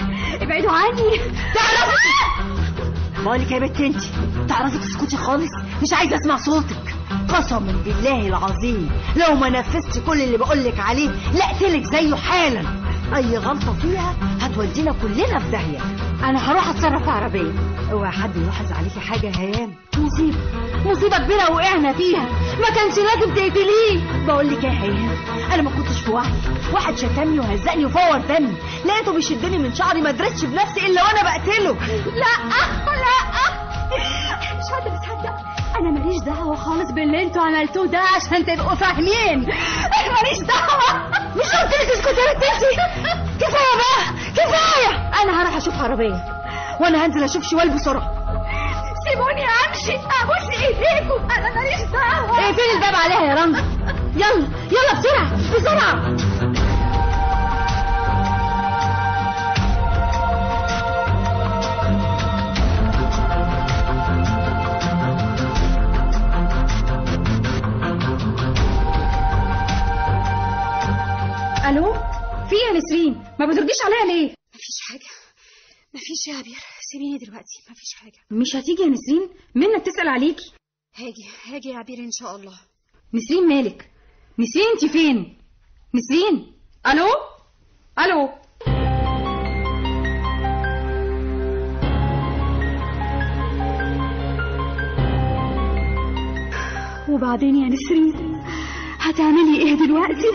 ابعدوا 0.43 0.71
عني. 0.71 1.19
تعرفي؟ 1.55 2.43
مالك 3.25 3.51
يا 3.51 3.59
بنت 3.59 3.81
انت 3.81 4.03
تعرفي 4.49 4.79
تسكتي 4.79 5.17
خالص؟ 5.17 5.51
مش 5.83 5.93
عايزة 5.93 6.17
أسمع 6.17 6.37
صوتك. 6.37 6.95
قسما 7.29 7.83
بالله 7.85 8.29
العظيم. 8.29 8.91
لو 9.17 9.35
ما 9.35 9.49
نفذتش 9.49 9.99
كل 9.99 10.21
اللي 10.21 10.39
بقولك 10.39 10.81
عليه 10.81 11.11
لاقتلك 11.35 11.85
زيه 11.85 12.15
حالا. 12.15 12.63
أي 13.17 13.39
غلطة 13.39 13.73
فيها 13.73 14.15
هتودينا 14.41 14.93
كلنا 15.03 15.39
في 15.39 15.51
داهية. 15.51 15.79
أنا 16.25 16.51
هروح 16.53 16.69
أتصرف 16.69 17.03
في 17.05 17.11
عربية. 17.11 17.53
أوعى 17.93 18.13
حد 18.13 18.37
يلاحظ 18.37 18.73
عليكي 18.73 19.01
حاجة 19.01 19.27
يا 19.27 19.37
هيام 19.37 19.75
مصيبة. 19.99 20.39
مصيبة 20.85 21.19
كبيرة 21.19 21.51
وقعنا 21.53 21.93
فيها. 21.93 22.27
ما 22.61 22.67
كانش 22.75 22.97
لازم 22.99 23.35
تقتليه 23.35 24.27
بقول 24.27 24.49
لك 24.49 24.65
يا 24.65 24.71
هيام 24.71 25.17
أنا 25.53 25.63
ما 25.63 25.71
كنتش 25.71 26.01
في 26.01 26.11
وعي. 26.11 26.33
واحد 26.73 26.97
شتمني 26.97 27.41
وهزقني 27.41 27.85
وفور 27.85 28.19
دمي. 28.19 28.55
لقيته 28.85 29.13
بيشدني 29.15 29.59
من 29.59 29.75
شعري 29.75 30.01
ما 30.01 30.11
درتش 30.11 30.45
بنفسي 30.45 30.87
إلا 30.87 31.03
وأنا 31.05 31.23
بقتله. 31.23 31.77
لا 32.07 32.35
لا 32.49 32.51
مش 32.51 32.71
قادره 32.87 33.13
اصدق 33.33 34.32
أنا 35.83 35.91
ماليش 35.91 36.23
دعوة 36.23 36.57
خالص 36.57 36.91
باللي 36.91 37.23
أنتوا 37.23 37.43
عملتوه 37.43 37.87
ده 37.87 37.99
عشان 37.99 38.47
تبقوا 38.47 38.75
فاهمين. 38.75 39.39
ماليش 40.15 40.39
دعوة. 40.39 41.09
مش 41.37 41.51
قلت 41.57 41.75
لك 41.81 41.91
اسكتي 41.91 42.21
يا 42.21 42.35
بنت 42.35 42.45
انتي 42.45 42.67
كفاية 43.41 43.75
بقى. 43.83 44.15
كفاية. 44.37 45.11
أنا 45.23 45.43
هروح 45.43 45.57
أشوف 45.57 45.83
عربية. 45.83 46.25
وأنا 46.81 47.07
هنزل 47.07 47.25
أشوف 47.25 47.43
شوال 47.43 47.71
بسرعة. 47.71 48.13
سيبوني 49.09 49.45
أمشي. 49.45 49.93
أبوس 49.97 50.61
إيديكم. 50.63 51.31
أنا 51.31 51.55
ماليش 51.55 51.81
دعوة. 51.93 52.39
اقفلي 52.49 52.73
الباب 52.75 52.95
عليها 52.95 53.23
يا 53.25 53.35
رندا 53.35 53.65
يلا. 54.17 54.49
يلا 54.71 55.01
بسرعة. 55.01 55.37
بسرعة. 55.55 56.17
ما 73.43 73.53
بترديش 73.53 73.77
عليا 73.85 74.15
ليه؟ 74.15 74.35
مفيش 74.55 74.81
حاجة. 74.89 75.11
مفيش 75.95 76.27
يا 76.29 76.35
عبير. 76.35 76.57
سيبيني 76.81 77.19
دلوقتي. 77.19 77.59
مفيش 77.71 77.95
حاجة. 77.95 78.19
مش 78.31 78.57
هتيجي 78.57 78.83
يا 78.83 78.89
نسرين؟ 78.89 79.29
منى 79.55 79.79
بتسال 79.79 80.09
عليكي 80.09 80.53
هاجي. 80.95 81.27
هاجي 81.47 81.69
يا 81.69 81.79
عبير 81.79 81.99
إن 81.99 82.11
شاء 82.13 82.37
الله. 82.37 82.59
نسرين 83.15 83.49
مالك؟ 83.49 83.91
نسرين 84.39 84.67
انت 84.75 84.93
فين؟ 84.93 85.39
نسرين؟ 85.95 86.53
ألو؟ 86.87 87.09
ألو؟ 87.99 88.29
وبعدين 97.09 97.57
يا 97.57 97.69
نسرين 97.69 98.39
هتعملي 98.99 99.59
إيه 99.63 99.75
دلوقتي؟ 99.75 100.29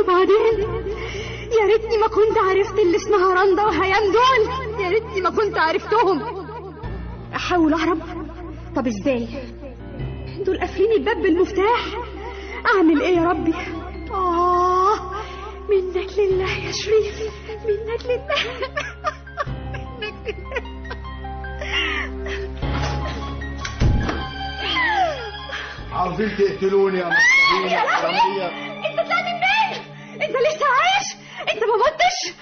وبعدين؟ 0.00 0.84
يا 1.60 1.66
ريتني 1.66 1.98
ما 1.98 2.06
كنت 2.08 2.38
عرفت 2.38 2.78
اللي 2.78 2.96
اسمها 2.96 3.34
رندا 3.42 3.62
وهيام 3.64 4.02
دول. 4.02 4.82
يا 4.84 4.88
ريتني 4.90 5.20
ما 5.20 5.30
كنت 5.30 5.58
عرفتهم. 5.58 6.22
أحاول 7.34 7.74
أهرب. 7.74 8.00
طب 8.76 8.86
إزاي؟ 8.86 9.28
دول 10.46 10.58
قافلين 10.60 10.92
الباب 10.92 11.22
بالمفتاح. 11.22 11.80
أعمل 12.76 13.00
إيه 13.02 13.16
يا 13.16 13.22
ربي؟ 13.24 13.54
آه 14.10 14.94
منك 15.70 16.18
لله 16.18 16.50
يا 16.66 16.72
شريف 16.72 17.20
منك 17.66 18.06
لله 18.06 18.54
منك 20.00 20.36
لله 20.36 20.84
عاوزين 25.92 26.36
تقتلوني 26.36 26.98
يا 26.98 27.04
مصريين 27.04 27.72
يا 27.72 27.84
لهوي 27.84 28.46
انت 28.86 28.96
طلعت 29.00 29.24
منين؟ 29.24 29.82
انت 30.22 30.36
لسه 30.46 30.66
عايش 30.66 30.93
انت 31.52 31.62
ما 31.64 31.76
متش؟ 31.84 32.34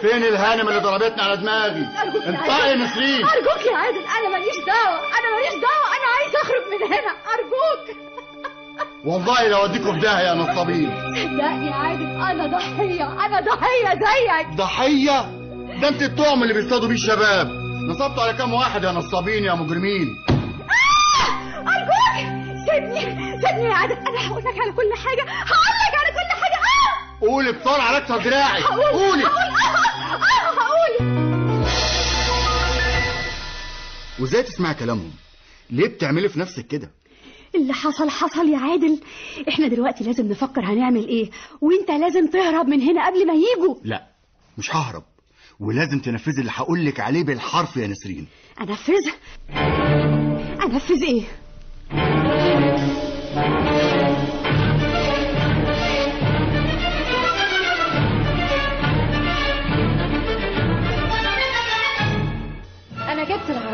فين 0.00 0.24
الهانم 0.24 0.68
اللي 0.68 0.80
ضربتني 0.80 1.22
على 1.22 1.36
دماغي؟ 1.36 1.86
انطقي. 2.26 2.68
يا 2.70 2.74
نسرين. 2.74 3.24
أرجوك 3.24 3.66
يا 3.72 3.76
عادل. 3.76 4.04
أنا 4.18 4.28
ماليش 4.28 4.56
دعوة. 4.66 4.98
أنا 4.98 5.30
ماليش 5.34 5.52
دعوة. 5.52 5.86
أنا 5.96 6.06
عايز 6.18 6.36
أخرج 6.42 6.62
من 6.72 6.86
هنا. 6.86 7.12
أرجوك. 7.34 7.96
والله 9.04 9.48
لو 9.48 9.64
اديكم 9.64 9.92
في 9.94 10.00
داهية 10.00 10.26
يا 10.28 10.34
نصابين 10.34 10.90
صدقني 10.90 11.66
يا 11.66 11.74
عادل. 11.74 12.02
أنا 12.04 12.46
ضحية. 12.58 13.26
أنا 13.26 13.40
ضحية 13.40 13.88
زيك. 13.88 14.46
ضحية؟ 14.56 15.20
ده 15.80 15.88
أنت 15.88 16.02
الطعم 16.02 16.42
اللي 16.42 16.54
بيصطادوا 16.54 16.88
بيه 16.88 16.94
الشباب. 16.94 17.48
نصبتوا 17.88 18.22
على 18.22 18.32
كام 18.32 18.54
واحد 18.54 18.84
يا 18.84 18.92
نصابين 18.92 19.44
يا 19.44 19.54
مجرمين. 19.54 20.16
أرجوك. 21.56 22.16
سيبني. 22.70 23.00
سيبني 23.40 23.64
يا 23.64 23.74
عادل. 23.74 23.92
أنا 23.96 24.28
هقول 24.28 24.42
لك 24.44 24.60
على 24.60 24.72
كل 24.72 24.92
حاجة. 25.04 25.22
هقول 25.30 25.76
لك 25.86 25.94
على 26.00 26.09
قولي 27.20 27.52
بسرعة 27.52 27.82
على 27.82 28.22
دراعي. 28.24 28.62
قولي. 28.62 29.24
هقول 30.56 31.10
وازاي 34.20 34.42
تسمعي 34.42 34.74
كلامهم؟ 34.74 35.10
ليه 35.70 35.86
بتعملي 35.88 36.28
في 36.28 36.40
نفسك 36.40 36.66
كده؟ 36.66 36.90
اللي 37.54 37.72
حصل 37.72 38.10
حصل 38.10 38.48
يا 38.48 38.58
عادل. 38.58 39.00
إحنا 39.48 39.68
دلوقتي 39.68 40.04
لازم 40.04 40.28
نفكر 40.28 40.60
هنعمل 40.64 41.08
إيه 41.08 41.30
وانت 41.60 41.90
لازم 41.90 42.26
تهرب 42.30 42.66
من 42.68 42.80
هنا 42.82 43.06
قبل 43.06 43.26
ما 43.26 43.34
يجوا 43.34 43.74
لا 43.84 44.06
مش 44.58 44.76
ههرب. 44.76 45.02
ولازم 45.60 45.98
تنفذي 46.00 46.40
اللي 46.40 46.52
هقول 46.54 46.86
لك 46.86 47.00
عليه 47.00 47.24
بالحرف 47.24 47.76
يا 47.76 47.86
نسرين. 47.86 48.26
أنفذ؟ 48.60 49.10
أنفذ 50.64 51.02
إيه؟ 51.02 51.22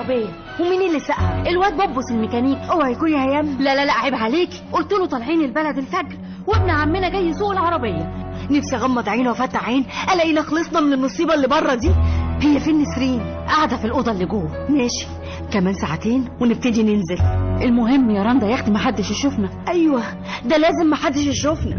العربيه 0.07 0.29
ومين 0.61 0.83
اللي 0.89 1.01
سقها؟ 1.01 1.49
الواد 1.49 1.77
بوبس 1.77 2.11
الميكانيك. 2.11 2.59
اوعى 2.59 2.93
يكون 2.93 3.13
يا 3.13 3.19
هيام 3.19 3.47
لا 3.61 3.75
لا 3.75 3.85
لا 3.85 3.93
عيب 3.93 4.15
عليكي 4.15 4.63
قلت 4.73 4.93
له 4.93 5.07
طالعين 5.07 5.41
البلد 5.41 5.79
الفجر 5.79 6.19
وابن 6.47 6.71
عمنا 6.71 7.09
جاي 7.09 7.27
يسوق 7.27 7.51
العربية. 7.51 8.27
نفسي 8.51 8.77
أغمض 8.77 9.09
عيني 9.09 9.29
وأفتح 9.29 9.69
عين 9.69 9.85
الاقينا 10.13 10.43
خلصنا 10.43 10.81
من 10.81 10.93
المصيبة 10.93 11.35
اللي 11.35 11.49
بره 11.49 11.75
دي. 11.75 11.91
هي 12.41 12.61
فين 12.61 12.83
نسرين 12.83 13.21
قاعدة 13.49 13.77
في 13.77 13.85
الأوضة 13.85 14.13
اللي 14.13 14.27
جوه. 14.27 14.67
ماشي. 14.71 15.07
كمان 15.53 15.75
ساعتين 15.75 16.29
ونبتدي 16.41 16.83
ننزل. 16.83 17.19
المهم 17.63 18.11
يا 18.11 18.23
رندا 18.23 18.47
يا 18.47 18.55
أختي 18.55 18.71
محدش 18.71 19.11
يشوفنا. 19.11 19.51
أيوه 19.69 20.03
ده 20.45 20.57
لازم 20.57 20.91
محدش 20.91 21.27
يشوفنا. 21.27 21.77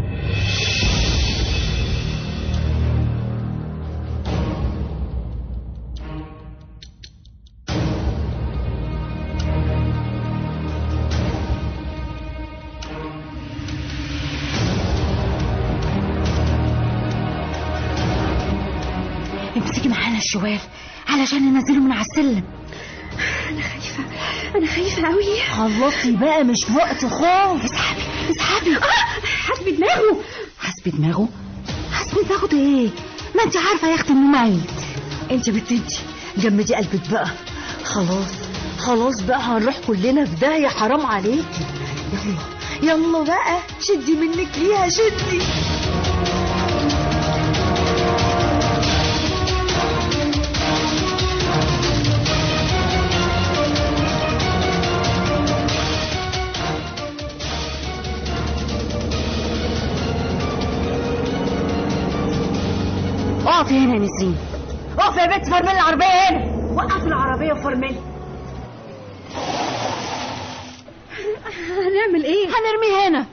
الشوال 20.28 20.58
علشان 21.08 21.52
ننزله 21.52 21.80
من 21.80 21.92
على 21.92 22.00
السلم. 22.00 22.42
أنا 23.50 23.62
خايفة. 23.62 24.04
أنا 24.56 24.66
خايفة 24.66 25.02
قوي 25.08 25.40
خلصي 25.56 26.12
بقى 26.16 26.44
مش 26.44 26.66
وقت 26.76 27.04
خالص. 27.06 27.64
اسحبي. 27.64 28.00
اسحبي. 28.30 28.76
حسب 29.46 29.76
دماغه. 29.76 30.20
حسب 30.60 30.96
دماغه؟ 30.98 31.28
حسب 31.92 32.26
دماغه 32.28 32.46
ده 32.46 32.58
إيه؟ 32.58 32.88
ما 33.36 33.42
أنت 33.44 33.56
عارفة 33.56 33.88
يا 33.88 33.94
أختي 33.94 34.12
إنه 34.12 34.42
ميت. 34.44 34.70
أنت 35.30 35.50
بنت 35.50 35.72
انت 35.72 35.90
جمدي 36.38 36.74
قلبك 36.74 37.10
بقى. 37.10 37.28
خلاص. 37.84 38.28
خلاص 38.78 39.20
بقى 39.20 39.40
هنروح 39.40 39.78
كلنا 39.86 40.24
في 40.24 40.34
داهيه 40.34 40.68
حرام 40.68 41.06
عليكي. 41.06 41.64
يلا. 42.82 42.92
يلا 42.94 43.22
بقى. 43.24 43.58
شدي 43.80 44.12
منك 44.12 44.58
ليها 44.58 44.88
شدي. 44.88 45.42
يا 63.98 64.04
نسرين 64.04 64.36
اقف 64.98 65.16
يا 65.16 65.26
بنت 65.26 65.46
فرملي 65.48 65.72
العربية 65.72 66.04
هنا. 66.06 66.72
وقف 66.76 67.06
العربية 67.06 67.52
وفرملي 67.52 67.96
هنعمل 71.68 72.24
إيه؟ 72.24 72.46
هنرميه 72.46 73.08
هنا. 73.08 73.26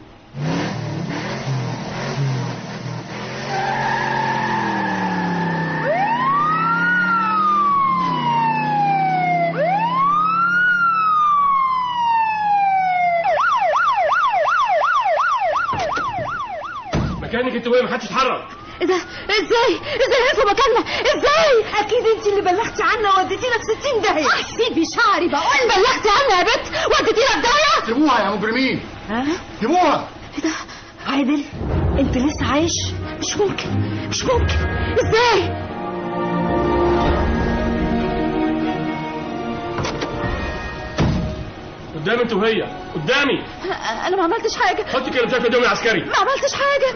مكانك 17.22 17.56
انت 17.56 17.68
وهي 17.68 17.82
محدش 17.82 18.04
يتحرك. 18.06 18.55
إيه 18.82 18.88
ده 18.88 18.96
إزاي؟ 19.30 19.80
إزاي 20.06 20.22
عرفوا 20.30 20.52
مكاننا؟ 20.52 20.80
إزاي؟ 21.16 21.66
أكيد 21.80 22.06
أنت 22.18 22.28
اللي 22.28 22.42
بلغتي 22.42 22.84
عنا 22.84 23.12
ووديتينا 23.18 23.54
في 23.58 23.64
60 23.90 24.02
داهيه 24.02 24.28
سيبي 24.58 24.84
شعري 24.96 25.28
بقول. 25.28 25.68
بلغتي 25.76 26.10
عنها 26.10 26.40
يا 26.40 26.44
بنت 26.44 26.96
وديتينا 27.00 27.28
في 27.28 27.42
داهيه 27.42 27.86
سيبوها 27.86 28.24
يا 28.26 28.30
مجرمين. 28.36 28.82
ها؟ 29.10 29.26
سيبوها 29.62 30.08
عادل 31.08 31.44
أنت 32.00 32.18
لسه 32.18 32.52
عايش؟ 32.52 32.74
مش 33.20 33.38
ممكن 33.38 33.70
مش 34.10 34.24
ممكن. 34.26 34.56
إزاي؟ 35.08 35.66
قدام 41.96 42.20
انت 42.20 42.34
وهي. 42.34 42.62
قدامي. 42.96 43.44
أنا 44.08 44.16
ما 44.18 44.24
عملتش 44.24 44.56
حاجة. 44.58 44.84
حطي 44.84 45.10
كلمتك 45.12 45.46
قدام 45.46 45.62
العسكري. 45.62 46.02
ما 46.06 46.16
عملتش 46.18 46.54
حاجة. 46.54 46.96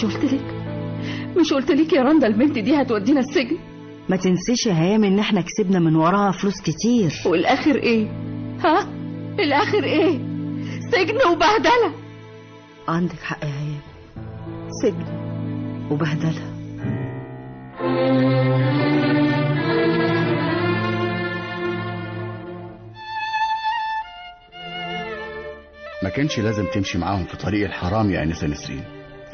مش 0.00 0.14
قلت 0.14 0.24
لك؟ 0.32 0.54
مش 1.40 1.52
قلت 1.52 1.70
لك 1.70 1.92
يا 1.92 2.02
رندا 2.02 2.26
البنت 2.26 2.58
دي 2.58 2.82
هتودينا 2.82 3.20
السجن؟ 3.20 3.58
ما 4.08 4.16
تنسيش 4.16 4.66
يا 4.66 4.72
هيام 4.74 5.04
إن 5.04 5.18
إحنا 5.18 5.40
كسبنا 5.40 5.78
من 5.78 5.96
وراها 5.96 6.30
فلوس 6.32 6.60
كتير. 6.60 7.12
والآخر 7.26 7.74
إيه؟ 7.76 8.06
ها؟ 8.64 8.88
الآخر 9.38 9.84
إيه؟ 9.84 10.18
سجن 10.92 11.16
وبهدلة. 11.32 11.92
عندك 12.88 13.18
حق 13.22 13.44
يا 13.44 13.48
هيام. 13.48 13.80
سجن 14.82 15.04
وبهدلة. 15.90 16.50
ما 26.02 26.08
كانش 26.08 26.38
لازم 26.38 26.66
تمشي 26.66 26.98
معاهم 26.98 27.24
في 27.24 27.36
طريق 27.36 27.66
الحرام 27.66 28.10
يا 28.10 28.22
انسه 28.22 28.46
نسرين. 28.46 28.84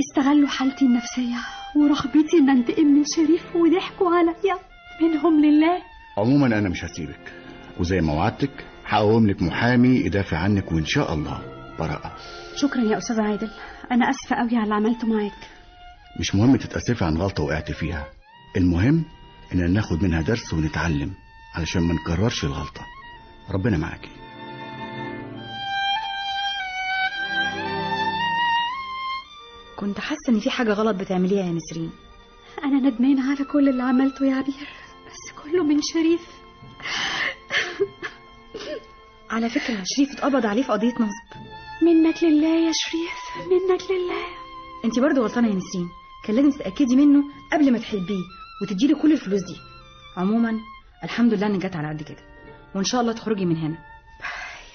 استغلوا 0.01 0.49
حالتي 0.49 0.85
النفسية 0.85 1.37
ورغبتي 1.77 2.37
إن 2.39 2.51
أنتقم 2.51 2.87
من 2.87 3.05
شريف 3.17 3.57
وضحكوا 3.57 4.11
عليا 4.11 4.59
منهم 5.03 5.45
لله. 5.45 5.83
عموما 6.19 6.47
أنا 6.47 6.69
مش 6.69 6.85
هسيبك. 6.85 7.33
وزي 7.81 8.01
ما 8.01 8.13
وعدتك 8.13 8.67
هقوم 8.87 9.27
لك 9.27 9.43
محامي 9.43 9.89
يدافع 9.89 10.39
عنك 10.39 10.73
وإن 10.73 10.85
شاء 10.85 11.15
الله. 11.15 11.43
براءة. 11.79 12.17
شكرا 12.57 12.81
يا 12.83 12.99
أستاذ 12.99 13.21
عادل. 13.21 13.51
أنا 13.93 14.11
آسفة 14.11 14.37
قوي 14.37 14.57
على 14.57 14.63
اللي 14.63 14.75
عملته 14.75 15.09
معاك. 15.09 15.49
مش 16.21 16.35
مهم 16.35 16.57
تتأسفي 16.57 17.05
عن 17.05 17.17
غلطة 17.17 17.43
وقعت 17.43 17.73
فيها. 17.73 18.07
المهم 18.57 19.05
إننا 19.55 19.69
ناخد 19.69 20.03
منها 20.03 20.23
درس 20.23 20.55
ونتعلم 20.55 21.13
علشان 21.55 21.83
ما 21.83 21.95
نكررش 21.95 22.45
الغلطة. 22.45 22.81
ربنا 23.51 23.79
معاكي. 23.79 24.11
كنت 29.77 30.01
حاسة 30.01 30.29
إن 30.29 30.41
في 30.41 30.51
حاجة 30.51 30.73
غلط 30.73 30.97
بتعمليها 30.97 31.45
يا 31.47 31.53
نسرين. 31.53 31.91
أنا 32.65 32.91
ندمانة 32.91 33.31
على 33.31 33.45
كل 33.45 33.69
اللي 33.69 33.83
عملته 33.83 34.27
يا 34.27 34.35
عبير 34.35 34.69
بس 35.07 35.43
كله 35.43 35.65
من 35.65 35.83
شريف. 35.83 36.21
على 39.31 39.51
فكرة 39.51 39.83
شريف 39.85 40.13
اتقبض 40.13 40.47
عليه 40.47 40.63
في 40.63 40.73
قضية 40.73 40.95
نصب. 40.95 41.41
منك 41.83 42.25
لله 42.25 42.67
يا 42.67 42.73
شريف 42.75 43.47
منك 43.51 43.83
لله. 43.91 44.25
انت 44.85 44.99
برضه 44.99 45.23
غلطانة 45.23 45.49
يا 45.49 45.55
نسرين. 45.55 45.89
كان 46.25 46.37
لازم 46.37 46.51
تتأكدي 46.51 46.97
منه 46.97 47.25
قبل 47.53 47.73
ما 47.73 47.79
تحبيه 47.79 48.25
وتديله 48.63 49.03
كل 49.03 49.13
الفلوس 49.13 49.41
دي. 49.41 49.57
عموما 50.17 50.59
الحمد 51.05 51.35
لله 51.35 51.47
انك 51.47 51.67
جت 51.67 51.77
على 51.77 51.89
قد 51.89 52.03
كده. 52.03 52.23
وإن 52.75 52.85
شاء 52.85 53.01
الله 53.01 53.13
تخرجي 53.13 53.45
من 53.45 53.57
هنا. 53.57 53.79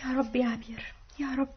يا 0.05 0.17
رب 0.17 0.35
يا 0.35 0.47
عبير 0.47 0.93
يا 1.19 1.35
رب. 1.35 1.49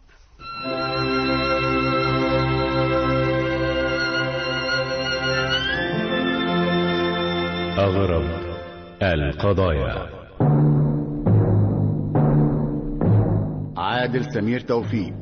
أغرب 7.84 8.22
القضايا. 9.02 9.94
عادل 13.76 14.24
سمير 14.34 14.60
توفيق 14.60 15.14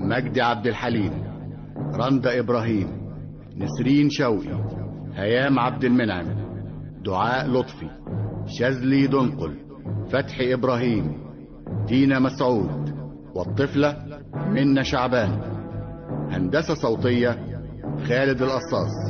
مجدي 0.00 0.40
عبد 0.42 0.66
الحليم 0.66 1.12
رندا 1.94 2.38
إبراهيم 2.40 2.88
نسرين 3.56 4.10
شوقي 4.10 4.64
هيام 5.14 5.58
عبد 5.58 5.84
المنعم 5.84 6.26
دعاء 7.04 7.46
لطفي 7.46 7.90
شاذلي 8.46 9.06
دنقل 9.06 9.56
فتحي 10.12 10.54
إبراهيم 10.54 11.20
دينا 11.86 12.18
مسعود 12.18 12.94
والطفلة 13.34 13.96
منة 14.34 14.82
شعبان 14.82 15.40
هندسة 16.30 16.74
صوتية 16.74 17.30
خالد 18.08 18.42
القصاص 18.42 19.09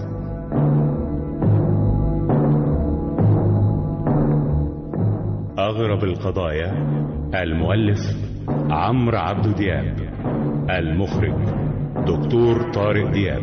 أغرب 5.61 6.05
القضايا 6.05 6.73
المؤلف 7.35 8.01
عمرو 8.71 9.19
عبد 9.19 9.57
دياب 9.57 9.97
المخرج 10.71 11.35
دكتور 12.07 12.73
طارق 12.73 13.11
دياب. 13.11 13.43